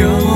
[0.00, 0.31] 영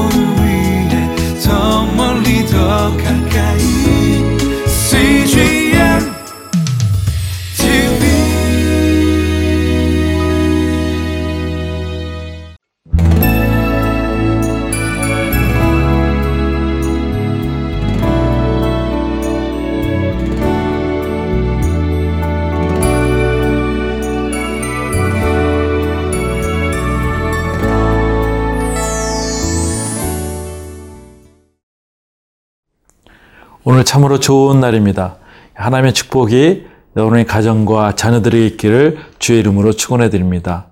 [33.69, 35.17] 오늘 참으로 좋은 날입니다.
[35.55, 40.67] 하나님의 축복이 여러분의 가정과 자녀들에게 있기를 주의 이름으로 축원해 드립니다.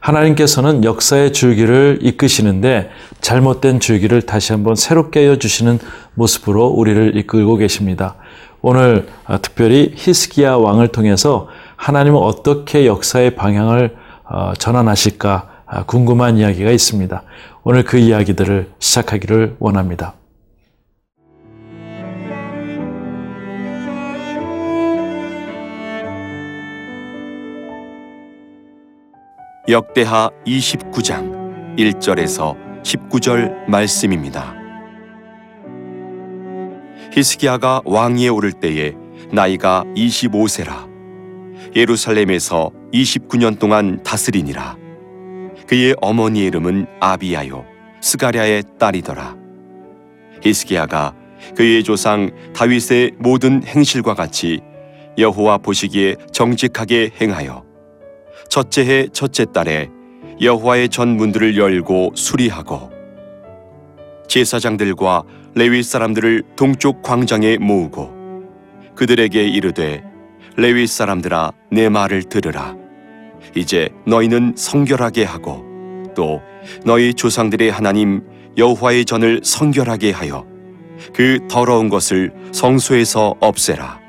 [0.00, 2.90] 하나님께서는 역사의 줄기를 이끄시는데
[3.20, 5.78] 잘못된 줄기를 다시 한번 새롭게 이어 주시는
[6.14, 8.16] 모습으로 우리를 이끌고 계십니다.
[8.62, 16.72] 오늘 어, 특별히 히스기야 왕을 통해서 하나님은 어떻게 역사의 방향을 어, 전환하실까 아, 궁금한 이야기가
[16.72, 17.22] 있습니다.
[17.62, 20.14] 오늘 그 이야기들을 시작하기를 원합니다.
[29.70, 34.52] 역대하 29장 1절에서 19절 말씀입니다.
[37.12, 38.94] 히스기야가 왕위에 오를 때에
[39.30, 40.88] 나이가 25세라.
[41.76, 44.76] 예루살렘에서 29년 동안 다스리니라.
[45.68, 47.64] 그의 어머니의 이름은 아비야요
[48.00, 49.36] 스가랴의 딸이더라.
[50.42, 51.14] 히스기야가
[51.56, 54.62] 그의 조상 다윗의 모든 행실과 같이
[55.16, 57.69] 여호와 보시기에 정직하게 행하여
[58.50, 59.88] 첫째 해 첫째 달에
[60.42, 62.90] 여호와의 전 문들을 열고 수리하고
[64.26, 65.22] 제사장들과
[65.54, 68.12] 레위 사람들을 동쪽 광장에 모으고
[68.96, 70.02] 그들에게 이르되
[70.56, 72.76] 레위 사람들아 내 말을 들으라.
[73.54, 75.64] 이제 너희는 성결하게 하고
[76.16, 76.42] 또
[76.84, 78.22] 너희 조상들의 하나님
[78.58, 80.44] 여호와의 전을 성결하게 하여
[81.14, 84.00] 그 더러운 것을 성소에서 없애라.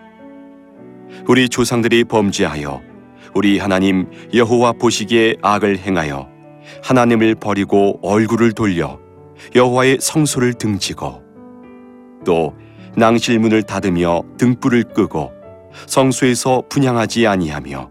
[1.27, 2.90] 우리 조상들이 범죄하여
[3.33, 6.29] 우리 하나님 여호와 보시기에 악을 행하여
[6.83, 8.99] 하나님을 버리고 얼굴을 돌려
[9.55, 11.21] 여호와의 성소를 등지고
[12.25, 12.53] 또
[12.95, 15.31] 낭실문을 닫으며 등불을 끄고
[15.87, 17.89] 성소에서 분양하지 아니하며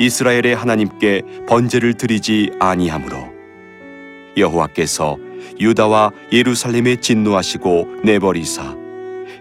[0.00, 3.16] 이스라엘의 하나님께 번제를 드리지 아니하므로
[4.36, 5.16] 여호와께서
[5.60, 8.76] 유다와 예루살렘에 진노하시고 내버리사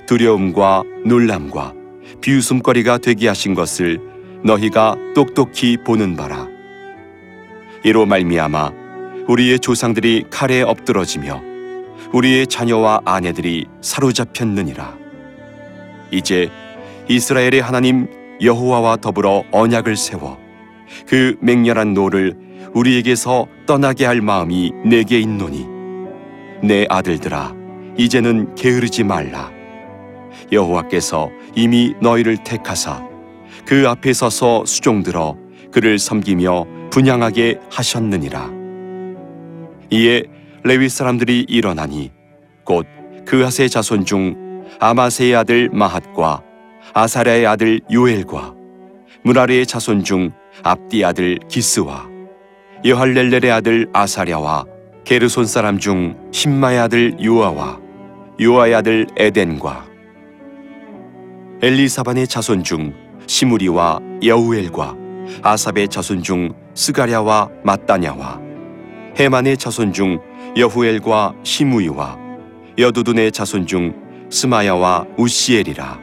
[0.06, 1.74] 두려움과 놀람과
[2.22, 4.00] 비웃음거리가 되게 하신 것을
[4.44, 6.48] 너희가 똑똑히 보는 바라.
[7.84, 8.72] 이로 말미암아
[9.28, 11.42] 우리의 조상들이 칼에 엎드러지며
[12.14, 14.96] 우리의 자녀와 아내들이 사로잡혔느니라.
[16.12, 16.50] 이제
[17.10, 18.08] 이스라엘의 하나님
[18.42, 20.38] 여호와와 더불어 언약을 세워
[21.08, 22.36] 그 맹렬한 노를
[22.74, 25.66] 우리에게서 떠나게 할 마음이 내게 있노니
[26.64, 27.56] 내 아들들아
[27.98, 29.52] 이제는 게으르지 말라.
[30.52, 33.07] 여호와께서 이미 너희를 택하사
[33.68, 35.36] 그 앞에 서서 수종들어
[35.74, 38.50] 그를 섬기며 분향하게 하셨느니라.
[39.90, 40.24] 이에
[40.64, 42.12] 레위 사람들이 일어나니
[42.64, 42.88] 곧
[43.26, 46.42] 그하세 자손 중 아마세의 아들 마핫과
[46.94, 48.56] 아사랴의 아들 요엘과
[49.24, 50.32] 무라리의 자손 중
[50.64, 52.08] 압디 아들 기스와
[52.86, 54.64] 여할렐렐의 아들 아사랴와
[55.04, 57.82] 게르손 사람 중 신마의 아들 요아와
[58.40, 59.86] 요아의 아들 에덴과
[61.62, 64.96] 엘리사반의 자손 중 시무리와 여우엘과
[65.44, 68.40] 아삽의 자손 중 스가랴와 마따냐와
[69.20, 70.20] 헤만의 자손 중
[70.56, 72.18] 여후엘과 시무이와
[72.78, 73.94] 여두둔의 자손 중
[74.30, 76.00] 스마야와 우시엘이라.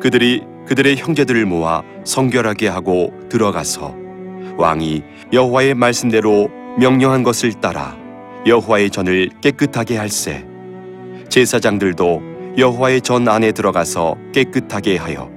[0.00, 3.94] 그들이 그들의 형제들을 모아 성결하게 하고 들어가서
[4.56, 5.02] 왕이
[5.32, 7.96] 여호와의 말씀대로 명령한 것을 따라
[8.46, 10.46] 여호와의 전을 깨끗하게 할세.
[11.28, 12.22] 제사장들도
[12.56, 15.33] 여호와의 전 안에 들어가서 깨끗하게 하여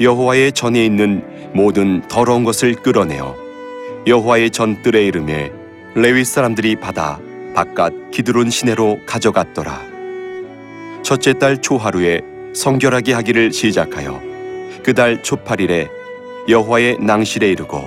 [0.00, 1.22] 여호와의 전에 있는
[1.54, 3.36] 모든 더러운 것을 끌어내어
[4.06, 5.52] 여호와의 전 뜰에 이름에
[5.94, 7.20] 레위 사람들이 받아
[7.54, 9.80] 바깥 기드론 시내로 가져갔더라.
[11.02, 12.20] 첫째 달 초하루에
[12.54, 14.20] 성결하게 하기를 시작하여
[14.82, 15.88] 그 달 초팔일에
[16.48, 17.80] 여호와의 낭실에 이르고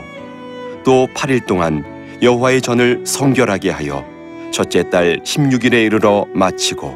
[0.86, 1.84] 또 8일 동안
[2.22, 4.06] 여호와의 전을 성결하게 하여
[4.52, 6.96] 첫째 달 16일에 이르러 마치고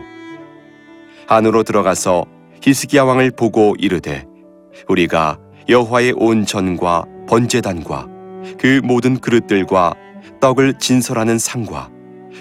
[1.28, 2.26] 안으로 들어가서
[2.62, 4.26] 히스기야 왕을 보고 이르되
[4.90, 5.38] 우리가
[5.70, 8.08] 여호와의 온 전과 번제단과
[8.58, 9.94] 그 모든 그릇들과
[10.42, 11.90] 떡을 진설하는 상과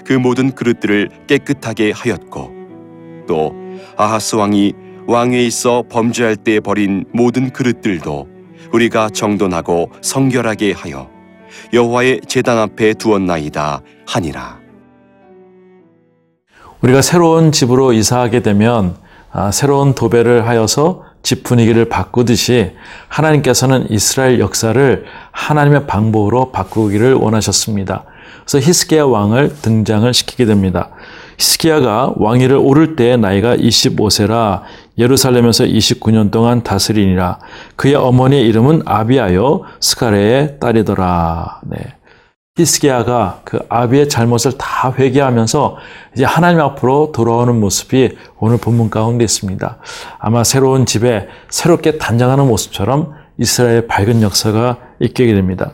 [0.05, 2.51] 그 모든 그릇들을 깨끗하게 하였고
[3.27, 3.55] 또
[3.97, 4.73] 아하스 왕이
[5.07, 8.29] 왕위에 있어 범죄할 때 버린 모든 그릇들도
[8.73, 11.09] 우리가 정돈하고 성결하게 하여
[11.73, 14.59] 여호와의 제단 앞에 두었나이다 하니라.
[16.83, 18.97] 우리가 새로운 집으로 이사하게 되면
[19.31, 22.73] 아, 새로운 도배를 하여서 집 분위기를 바꾸듯이
[23.09, 28.05] 하나님께서는 이스라엘 역사를 하나님의 방법으로 바꾸기를 원하셨습니다.
[28.45, 30.91] 그래서 히스기야 왕을 등장을 시키게 됩니다.
[31.39, 34.63] 히스기야가 왕위를 오를 때 나이가 25세라
[34.97, 37.39] 예루살렘에서 29년 동안 다스리니라.
[37.77, 41.61] 그의 어머니의 이름은 아비아요 스가레의 딸이더라.
[41.67, 41.98] 네.
[42.59, 45.77] 히스기야가 그 아비의 잘못을 다 회개하면서
[46.15, 49.79] 이제 하나님 앞으로 돌아오는 모습이 오늘 본문 가운데 있습니다.
[50.19, 55.73] 아마 새로운 집에 새롭게 단장하는 모습처럼 이스라엘의 밝은 역사가 있게 됩니다.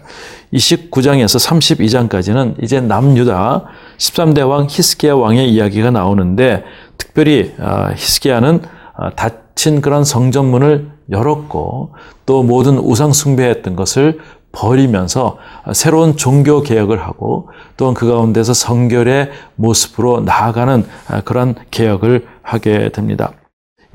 [0.52, 3.64] 29장에서 32장까지는 이제 남유다
[3.96, 6.64] 13대 왕 히스기야 왕의 이야기가 나오는데
[6.98, 8.62] 특별히 아, 히스기야는
[8.96, 11.94] 아, 닫힌 그런 성전문을 열었고
[12.26, 14.20] 또 모든 우상 숭배했던 것을
[14.54, 15.38] 버리면서
[15.72, 20.84] 새로운 종교 개혁을 하고 또한 그 가운데서 성결의 모습으로 나아가는
[21.24, 23.32] 그런 개혁을 하게 됩니다.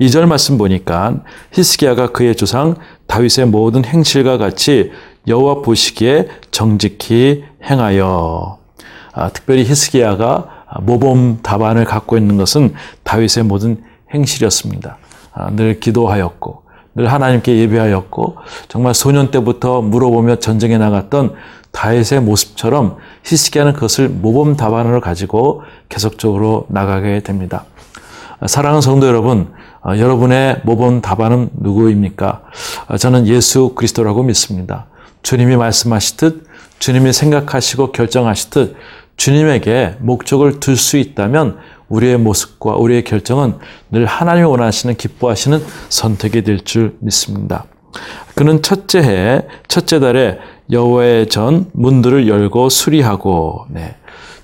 [0.00, 1.16] 2절 말씀 보니까
[1.52, 2.76] 히스기야가 그의 조상
[3.06, 4.92] 다윗의 모든 행실과 같이
[5.26, 8.58] 여호와 보시기에 정직히 행하여
[9.12, 13.82] 아, 특별히 히스기야가 모범 답안을 갖고 있는 것은 다윗의 모든
[14.14, 14.96] 행실이었습니다.
[15.32, 16.62] 아, 늘 기도하였고
[16.94, 18.36] 늘 하나님께 예배하였고
[18.68, 21.34] 정말 소년 때부터 물어보며 전쟁에 나갔던
[21.72, 27.64] 다윗의 모습처럼 히스기야는 그것을 모범 답안으로 가지고 계속적으로 나가게 됩니다.
[28.46, 29.52] 사랑하는 성도 여러분,
[29.82, 32.42] 어, 여러분의 모범 답안은 누구입니까?
[32.88, 34.86] 어, 저는 예수 그리스도라고 믿습니다.
[35.22, 36.46] 주님이 말씀하시듯
[36.78, 38.74] 주님이 생각하시고 결정하시듯
[39.16, 41.58] 주님에게 목적을 둘 수 있다면
[41.90, 43.58] 우리의 모습과 우리의 결정은
[43.90, 47.64] 늘 하나님이 원하시는 기뻐하시는 선택이 될 줄 믿습니다.
[48.34, 50.38] 그는 첫째 해 첫째 달에
[50.70, 53.96] 여호와의 전 문들을 열고 수리하고 네.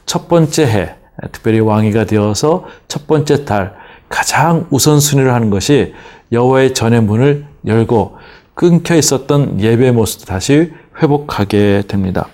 [0.04, 0.94] 첫 번째 해
[1.32, 3.74] 특별히 왕위가 되어서 첫 번째 달
[4.08, 5.94] 가장 우선순위를 하는 것이
[6.32, 8.16] 여호와의 전의 문을 열고
[8.54, 12.28] 끊겨 있었던 예배 모습도 다시 회복하게 됩니다.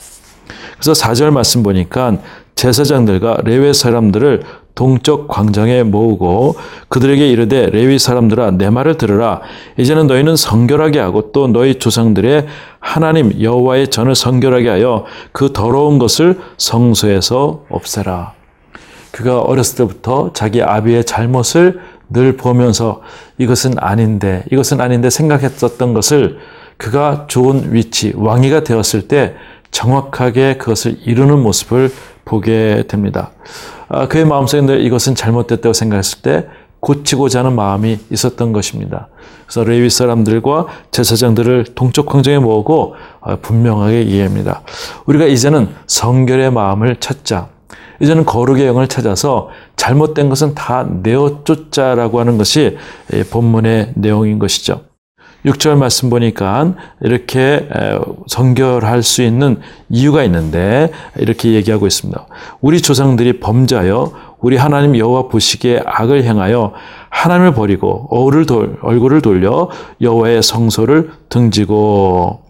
[0.79, 2.17] 그래서 4절 말씀 보니까
[2.55, 4.43] 제사장들과 레위 사람들을
[4.75, 6.57] 동쪽 광장에 모으고
[6.89, 9.43] 그들에게 이르되 레위 사람들아 내 말을 들으라
[9.79, 12.47] 이제는 너희는 성결하게 하고 또 너희 조상들의
[12.81, 18.33] 하나님 여호와의 전을 성결하게 하여 그 더러운 것을 성소에서 없애라
[19.11, 23.03] 그가 어렸을 때부터 자기 아비의 잘못을 늘 보면서
[23.39, 26.39] 이것은 아닌데 이것은 아닌데 생각했었던 것을
[26.77, 29.35] 그가 좋은 위치 왕위가 되었을 때
[29.71, 31.91] 정확하게 그것을 이루는 모습을
[32.25, 33.31] 보게 됩니다.
[33.95, 36.47] 아, 그의 마음속에 늘 이것은 잘못됐다고 생각했을 때
[36.81, 39.09] 고치고자 하는 마음이 있었던 것입니다.
[39.47, 44.63] 그래서 레위 사람들과 제사장들을 동쪽 광장에 모으고 아, 분명하게 이해합니다.
[45.05, 47.49] 우리가 이제는 성결의 마음을 찾자.
[48.01, 52.79] 이제는 거룩의 영을 찾아서 잘못된 것은 다 내어 쫓자라고 하는 것이
[53.31, 54.92] 본문의 내용인 것이죠.
[55.45, 57.69] 6절 말씀 보니까 이렇게
[58.29, 62.27] 성결할 수 있는 이유가 있는데 이렇게 얘기하고 있습니다.
[62.61, 66.73] 우리 조상들이 범죄하여 우리 하나님 여호와 보시기에 악을 행하여
[67.11, 69.69] 하나님을 버리고 얼굴을, 돌, 얼굴을 돌려
[70.01, 72.41] 여호와의 성소를 등지고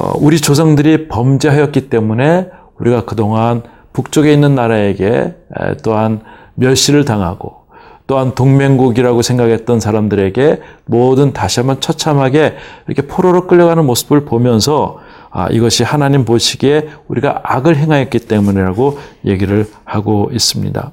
[0.00, 2.48] 어, 우리 조상들이 범죄하였기 때문에
[2.80, 3.62] 우리가 그동안
[3.92, 5.36] 북쪽에 있는 나라에게
[5.84, 6.22] 또한
[6.54, 7.63] 멸시를 당하고
[8.06, 12.56] 또한 동맹국이라고 생각했던 사람들에게 모든 다시 한번 처참하게
[12.86, 14.98] 이렇게 포로로 끌려가는 모습을 보면서
[15.30, 20.92] 아, 이것이 하나님 보시기에 우리가 악을 행하였기 때문이라고 얘기를 하고 있습니다.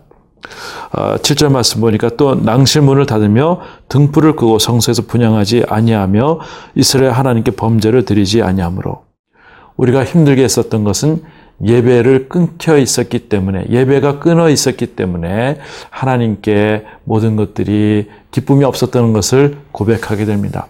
[0.94, 6.40] 아, 7절 말씀 보니까 또 낭실문을 닫으며 등불을 끄고 성소에서 분양하지 아니하며
[6.76, 9.04] 이스라엘 하나님께 범죄를 드리지 아니하므로
[9.76, 11.24] 우리가 힘들게 했었던 것은
[11.64, 20.26] 예배를 끊겨 있었기 때문에 예배가 끊어 있었기 때문에 하나님께 모든 것들이 기쁨이 없었던 것을 고백하게
[20.26, 20.68] 됩니다.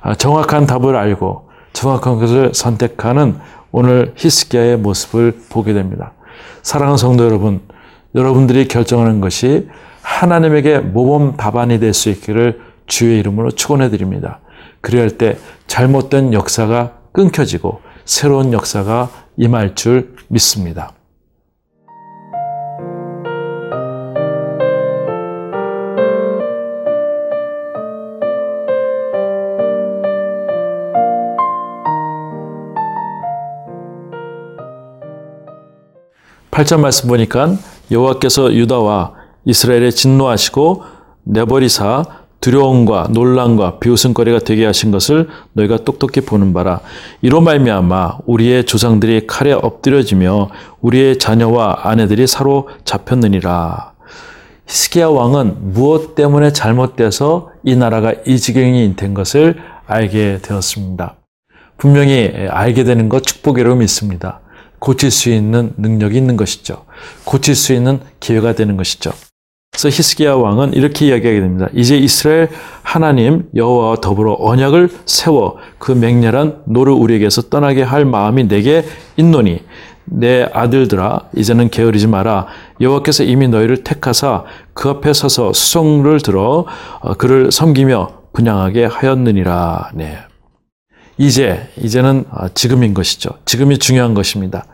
[0.00, 3.36] 아, 정확한 답을 알고 정확한 것을 선택하는
[3.70, 6.12] 오늘 히스기야의 모습을 보게 됩니다.
[6.62, 7.60] 사랑하는 성도 여러분,
[8.14, 9.68] 여러분들이 결정하는 것이
[10.02, 14.40] 하나님에게 모범 답안이 될 수 있기를 주의 이름으로 축원해 드립니다.
[14.80, 20.92] 그래야 할때 잘못된 역사가 끊겨지고 새로운 역사가 임할 줄 믿습니다.
[36.50, 37.54] 팔절 말씀 보니까
[37.90, 39.12] 여호와께서 유다와
[39.44, 40.84] 이스라엘에 진노하시고
[41.24, 46.80] 내버리사 두려움과 논란과 비웃음거리가 되게 하신 것을 너희가 똑똑히 보는 바라.
[47.20, 50.50] 이로 말미암아 우리의 조상들이 칼에 엎드려지며
[50.80, 53.94] 우리의 자녀와 아내들이 사로 잡혔느니라.
[54.68, 59.56] 히스기야 왕은 무엇 때문에 잘못돼서 이 나라가 이 지경이 된 것을
[59.88, 61.16] 알게 되었습니다.
[61.78, 64.40] 분명히 알게 되는 것 축복이라고 믿습니다.
[64.78, 66.84] 고칠 수 있는 능력이 있는 것이죠.
[67.24, 69.10] 고칠 수 있는 기회가 되는 것이죠.
[69.76, 71.68] 그래서 히스기야 왕은 이렇게 이야기하게 됩니다.
[71.74, 72.48] 이제 이스라엘
[72.82, 78.84] 하나님 여호와와 더불어 언약을 세워 그 맹렬한 노를 우리에게서 떠나게 할 마음이 내게
[79.18, 79.60] 있노니
[80.06, 82.46] 내 아들들아 이제는 게으르지 마라
[82.80, 86.64] 여호와께서 이미 너희를 택하사 그 앞에 서서 수종을 들어
[87.00, 89.90] 어, 그를 섬기며 분향하게 하였느니라.
[89.94, 90.18] 네.
[91.18, 93.30] 이제 이제는 어, 지금인 것이죠.
[93.44, 94.64] 지금이 중요한 것입니다.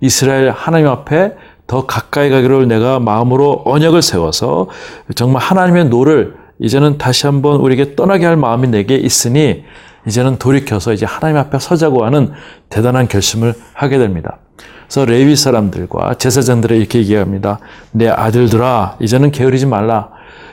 [0.00, 1.32] 이스라엘 하나님 앞에
[1.66, 4.68] 더 가까이 가기를 내가 마음으로 언약을 세워서
[5.14, 9.64] 정말 하나님의 노를 이제는 다시 한번 우리에게 떠나게 할 마음이 내게 있으니
[10.06, 12.32] 이제는 돌이켜서 이제 하나님 앞에 서자고 하는
[12.68, 14.38] 대단한 결심을 하게 됩니다.
[14.86, 17.58] 그래서 레위 사람들과 제사장들에 이렇게 얘기합니다.
[17.90, 20.10] 내 아들들아, 이제는 게으르지 말라.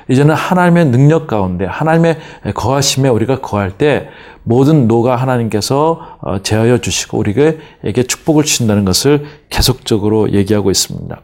[0.10, 2.20] 이제는 하나님의 능력 가운데 하나님의
[2.54, 4.10] 거하심에 우리가 거할 때
[4.44, 11.22] 모든 노가 하나님께서 어, 제하여 주시고 우리에게 축복을 주신다는 것을 계속적으로 얘기하고 있습니다.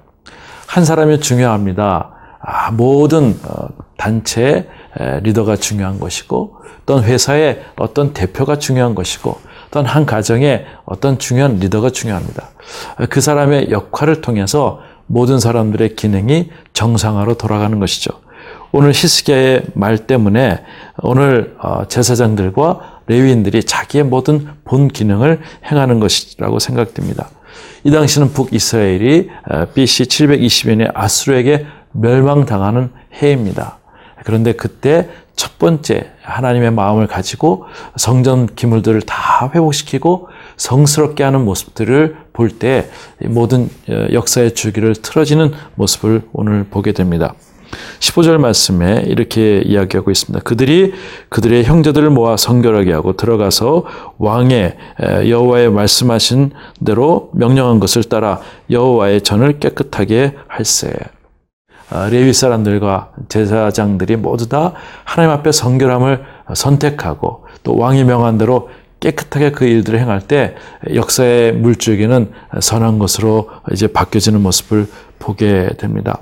[0.68, 2.12] 한 사람이 중요합니다.
[2.42, 3.68] 아, 모든 어,
[3.98, 4.70] 단체
[5.24, 11.92] 리더가 중요한 것이고 어떤 회사의 어떤 대표가 중요한 것이고 어떤 한 가정의 어떤 중요한 리더가
[11.92, 12.50] 중요합니다.
[13.10, 18.12] 그 사람의 역할을 통해서 모든 사람들의 기능이 정상화로 돌아가는 것이죠.
[18.72, 20.64] 오늘 히스기야의 말 때문에
[21.02, 27.30] 오늘 어, 제사장들과 레위인들이 자기의 모든 본 기능을 행하는 것이라고 생각됩니다.
[27.84, 33.80] 이 당시는 북이스라엘이 어, BC 720년에 아수르에게 멸망당하는 해입니다.
[34.24, 42.60] 그런데 그때 첫 번째 하나님의 마음을 가지고 성전 기물들을 다 회복시키고 성스럽게 하는 모습들을 볼
[42.60, 42.90] 때
[43.26, 47.34] 모든 어, 역사의 주기를 틀어지는 모습을 오늘 보게 됩니다.
[48.00, 50.44] 15절 말씀에 이렇게 이야기하고 있습니다.
[50.44, 50.94] 그들이
[51.30, 53.86] 그들의 형제들을 모아 성결하게 하고 들어가서
[54.18, 54.78] 왕의
[55.28, 56.52] 여호와의 말씀하신
[56.86, 60.94] 대로 명령한 것을 따라 여호와의 전을 깨끗하게 할세.
[61.92, 64.74] 아, 레위 사람들과 제사장들이 모두 다
[65.04, 66.24] 하나님 앞에 성결함을
[66.54, 70.56] 선택하고 또 왕이 명한 대로 깨끗하게 그 일들을 행할 때
[70.94, 74.88] 역사의 물줄기는 선한 것으로 이제 바뀌어지는 모습을
[75.20, 76.20] 보게 됩니다.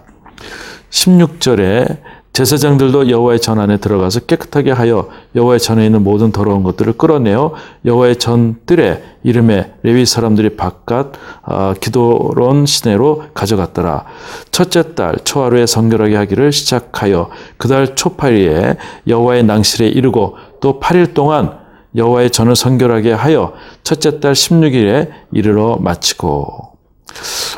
[0.90, 1.98] 16절에
[2.38, 8.18] 제사장들도 여호와의 전 안에 들어가서 깨끗하게 하여 여호와의 전에 있는 모든 더러운 것들을 끌어내어 여호와의
[8.18, 14.06] 전 뜰에 이름에 레위 사람들이 바깥 어, 기도론 시내로 가져갔더라.
[14.52, 18.78] 첫째 달 초하루에 성결하게 하기를 시작하여 그달 초파리에
[19.08, 21.58] 여호와의 낭실에 이르고 또 8일 동안
[21.96, 26.68] 여호와의 전을 성결하게 하여 첫째 달 16일에 이르러 마치고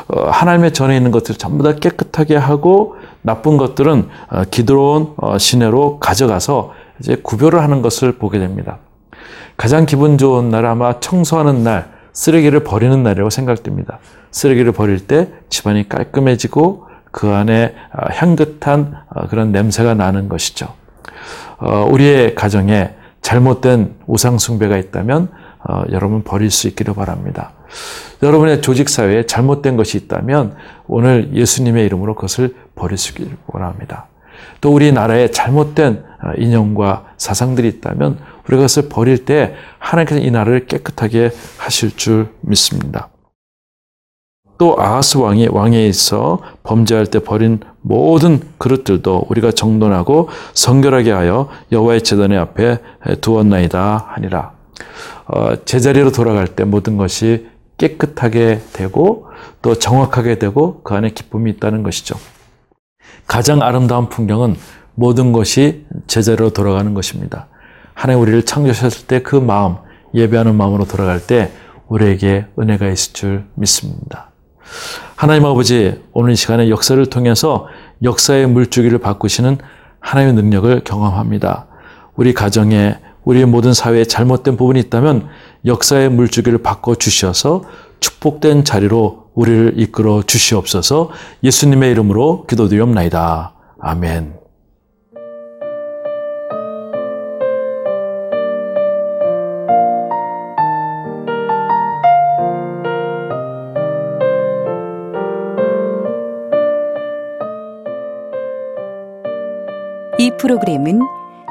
[0.08, 5.98] 어, 하나님의 전에 있는 것들을 전부 다 깨끗하게 하고 나쁜 것들은 어, 기드로운 어, 시내로
[5.98, 8.78] 가져가서 이제 구별을 하는 것을 보게 됩니다.
[9.56, 13.98] 가장 기분 좋은 날 아마 청소하는 날, 쓰레기를 버리는 날이라고 생각됩니다.
[14.30, 18.96] 쓰레기를 버릴 때 집안이 깔끔해지고 그 안에 어, 향긋한
[19.28, 20.68] 그런 냄새가 나는 것이죠.
[21.90, 25.28] 우리의 가정에 잘못된 우상숭배가 있다면
[25.90, 27.52] 여러분 버릴 수 있기를 바랍니다.
[28.22, 34.06] 여러분의 조직 사회에 잘못된 것이 있다면 오늘 예수님의 이름으로 그것을 버리시길 원합니다.
[34.60, 41.30] 또 우리나라에 잘못된 어, 인형과 사상들이 있다면 우리가 그것을 버릴 때 하나님께서 이 나라를 깨끗하게
[41.56, 43.08] 하실 줄 믿습니다.
[44.58, 52.02] 또 아하스 왕이 왕에 있어 범죄할 때 버린 모든 그릇들도 우리가 정돈하고 성결하게 하여 여호와의
[52.02, 52.78] 제단의 앞에
[53.22, 54.52] 두었나이다 하니라.
[55.32, 59.26] 어, 제자리로 돌아갈 때 모든 것이 깨끗하게 되고
[59.62, 62.16] 또 정확하게 되고 그 안에 기쁨이 있다는 것이죠.
[63.26, 64.56] 가장 아름다운 풍경은
[64.94, 67.46] 모든 것이 제자리로 돌아가는 것입니다.
[67.94, 69.76] 하나님 우리를 창조하셨을 때 그 마음,
[70.14, 71.52] 예배하는 마음으로 돌아갈 때
[71.88, 74.30] 우리에게 은혜가 있을 줄 믿습니다.
[75.16, 77.68] 하나님 아버지, 오늘 이 시간에 역사를 통해서
[78.02, 79.58] 역사의 물주기를 바꾸시는
[80.00, 81.66] 하나님의 능력을 경험합니다.
[82.16, 85.28] 우리 가정에 우리의 모든 사회에 잘못된 부분이 있다면
[85.66, 87.62] 역사의 물주기를 바꿔 주셔서
[88.00, 91.10] 축복된 자리로 우리를 이끌어 주시옵소서
[91.42, 93.54] 예수님의 이름으로 기도드리옵나이다.
[93.80, 94.40] 아멘.
[110.18, 111.00] 이 프로그램은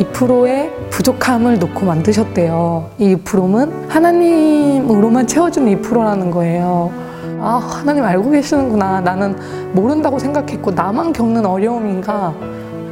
[0.00, 2.90] 2%의 부족함을 놓고 만드셨대요.
[2.98, 6.90] 이 2%는 하나님으로만 채워주는 2%라는 거예요.
[7.40, 9.00] 아, 하나님 알고 계시는구나.
[9.02, 9.36] 나는
[9.72, 12.34] 모른다고 생각했고, 나만 겪는 어려움인가?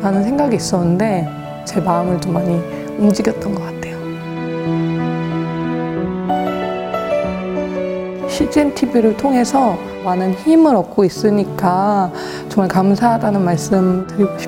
[0.03, 1.29] 라는 생각이 있었는데,
[1.65, 2.61] 제 마음을 좀 많이
[2.99, 3.79] 움직였던 것 같아요.
[8.29, 12.11] CGN TV를 통해서 많은 힘을 얻고 있으니까
[12.49, 14.48] 정말 감사하다는 말씀 드리고 싶어요.